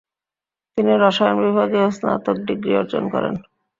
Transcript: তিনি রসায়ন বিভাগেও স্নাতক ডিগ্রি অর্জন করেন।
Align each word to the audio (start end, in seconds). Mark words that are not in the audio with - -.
তিনি 0.77 0.93
রসায়ন 0.95 1.37
বিভাগেও 1.43 1.87
স্নাতক 1.97 2.37
ডিগ্রি 2.47 2.71
অর্জন 2.81 3.03
করেন। 3.13 3.33